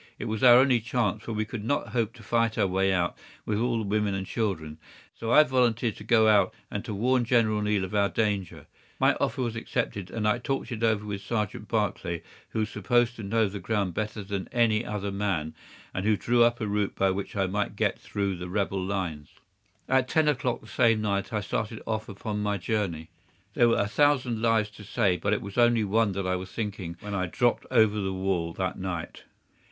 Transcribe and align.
It 0.17 0.25
was 0.25 0.41
our 0.41 0.55
only 0.57 0.79
chance, 0.79 1.21
for 1.21 1.31
we 1.33 1.45
could 1.45 1.63
not 1.63 1.89
hope 1.89 2.13
to 2.15 2.23
fight 2.23 2.57
our 2.57 2.65
way 2.65 2.91
out 2.91 3.15
with 3.45 3.59
all 3.59 3.77
the 3.77 3.83
women 3.87 4.15
and 4.15 4.25
children, 4.25 4.79
so 5.13 5.31
I 5.31 5.43
volunteered 5.43 5.95
to 5.97 6.03
go 6.03 6.27
out 6.27 6.55
and 6.71 6.83
to 6.85 6.93
warn 6.95 7.23
General 7.23 7.61
Neill 7.61 7.83
of 7.83 7.93
our 7.93 8.09
danger. 8.09 8.65
My 8.99 9.13
offer 9.21 9.43
was 9.43 9.55
accepted, 9.55 10.09
and 10.09 10.27
I 10.27 10.39
talked 10.39 10.71
it 10.71 10.81
over 10.81 11.05
with 11.05 11.21
Sergeant 11.21 11.67
Barclay, 11.67 12.23
who 12.49 12.57
was 12.61 12.69
supposed 12.71 13.15
to 13.17 13.21
know 13.23 13.47
the 13.47 13.59
ground 13.59 13.93
better 13.93 14.23
than 14.23 14.49
any 14.51 14.83
other 14.83 15.11
man, 15.11 15.53
and 15.93 16.03
who 16.03 16.17
drew 16.17 16.41
up 16.43 16.59
a 16.59 16.65
route 16.67 16.95
by 16.95 17.11
which 17.11 17.35
I 17.35 17.45
might 17.45 17.75
get 17.75 17.99
through 17.99 18.37
the 18.37 18.49
rebel 18.49 18.83
lines. 18.83 19.29
At 19.87 20.07
ten 20.07 20.27
o'clock 20.27 20.61
the 20.61 20.65
same 20.67 20.99
night 21.01 21.31
I 21.31 21.41
started 21.41 21.79
off 21.85 22.09
upon 22.09 22.41
my 22.41 22.57
journey. 22.57 23.11
There 23.53 23.69
were 23.69 23.77
a 23.77 23.87
thousand 23.87 24.41
lives 24.41 24.71
to 24.71 24.83
save, 24.83 25.21
but 25.21 25.33
it 25.33 25.43
was 25.43 25.57
of 25.57 25.67
only 25.67 25.83
one 25.83 26.13
that 26.13 26.25
I 26.25 26.37
was 26.37 26.51
thinking 26.51 26.97
when 27.01 27.13
I 27.13 27.27
dropped 27.27 27.67
over 27.69 27.99
the 27.99 28.11
wall 28.11 28.51
that 28.53 28.79
night. 28.79 29.25